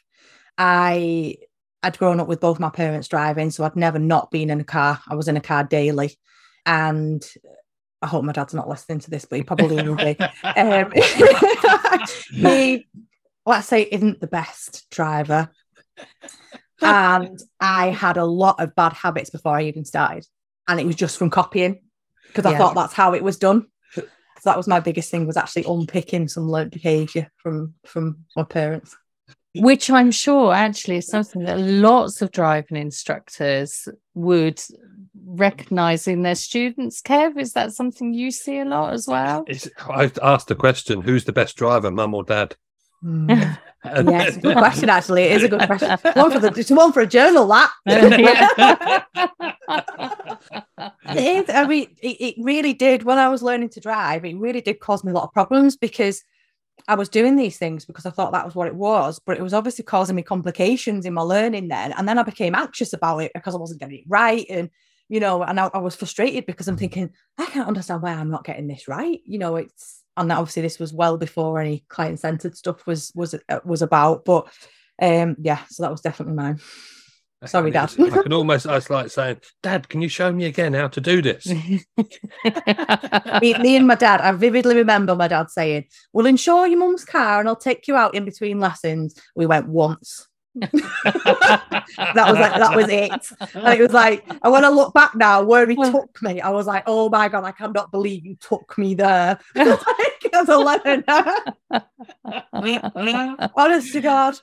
[0.58, 1.38] I
[1.84, 4.64] I'd grown up with both my parents driving, so I'd never not been in a
[4.66, 4.99] car.
[5.10, 6.16] I was in a car daily.
[6.66, 7.28] And
[8.04, 10.16] I hope my dad's not listening to this, but he probably will be.
[10.56, 10.91] Um,
[12.36, 12.88] he,
[13.45, 15.49] let's say, isn't the best driver.
[16.84, 20.26] And I had a lot of bad habits before I even started.
[20.68, 21.82] And it was just from copying
[22.28, 22.58] because I Yeah.
[22.60, 23.68] thought that's how it was done.
[24.42, 28.44] So that was my biggest thing was actually unpicking some learned behavior from from my
[28.44, 28.98] parents.
[29.54, 34.60] Which I'm sure actually is something that lots of driving instructors would
[35.24, 37.04] recognize in their students.
[37.04, 39.44] Kev, is that something you see a lot as well?
[39.48, 42.56] It's, I asked the question: Who's the best driver, mum or dad?
[43.04, 43.58] Mm.
[43.84, 44.88] yeah, it's a good question.
[44.88, 45.89] Actually, it is a good question.
[45.89, 47.48] One for the it's one for a journal.
[47.48, 47.72] That
[51.49, 53.03] I mean, it, it really did.
[53.03, 55.77] When I was learning to drive, it really did cause me a lot of problems
[55.77, 56.23] because
[56.88, 59.43] I was doing these things because I thought that was what it was, but it
[59.43, 61.91] was obviously causing me complications in my learning then.
[61.93, 64.45] And then I became anxious about it because I wasn't getting it right.
[64.49, 64.69] And,
[65.09, 68.32] you know, and I, I was frustrated because I'm thinking, I can't understand why I'm
[68.32, 69.19] not getting this right.
[69.25, 73.36] You know, it's, and obviously this was well before any client centered stuff was, was,
[73.47, 74.25] uh, was about.
[74.25, 74.47] But
[75.01, 76.59] um, yeah, so that was definitely mine.
[77.46, 77.92] Sorry, Dad.
[78.00, 78.68] I can almost.
[78.68, 81.84] I was like saying, "Dad, can you show me again how to do this?" me,
[83.58, 87.39] me and my dad, I vividly remember my dad saying, We'll insure your mum's car
[87.39, 89.20] and I'll take you out in between lessons.
[89.36, 90.28] We went once.
[90.56, 93.56] that was like that was it.
[93.56, 96.50] And it was like, and when I look back now where he took me, I
[96.50, 99.39] was like, oh my god, I cannot believe you took me there.
[99.56, 101.34] like, as a learner.
[103.56, 104.36] Honest to God.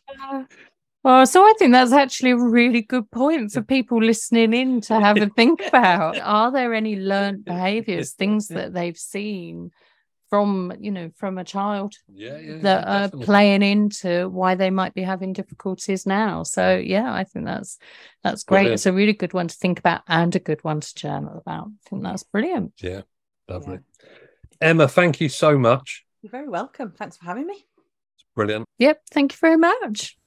[1.04, 4.98] Well, so I think that's actually a really good point for people listening in to
[4.98, 6.18] have a think about.
[6.18, 9.70] Are there any learned behaviors, things that they've seen
[10.28, 12.58] from, you know, from a child Yeah, yeah.
[12.58, 13.26] that are definitely.
[13.26, 16.42] playing into why they might be having difficulties now?
[16.42, 17.78] So yeah, I think that's
[18.24, 18.56] that's great.
[18.58, 18.74] Brilliant.
[18.74, 21.68] It's a really good one to think about and a good one to journal about.
[21.68, 22.72] I think that's brilliant.
[22.82, 23.02] Yeah,
[23.48, 23.78] lovely.
[24.60, 26.04] Emma, thank you so much.
[26.22, 26.92] You're very welcome.
[26.98, 27.54] Thanks for having me.
[28.16, 28.66] It's Brilliant.
[28.78, 30.17] Yep, thank you very much.